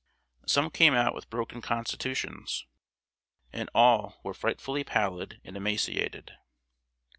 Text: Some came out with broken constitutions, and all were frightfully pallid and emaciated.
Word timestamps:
Some 0.47 0.71
came 0.71 0.95
out 0.95 1.13
with 1.13 1.29
broken 1.29 1.61
constitutions, 1.61 2.65
and 3.53 3.69
all 3.75 4.19
were 4.23 4.33
frightfully 4.33 4.83
pallid 4.83 5.39
and 5.43 5.55
emaciated. 5.55 6.33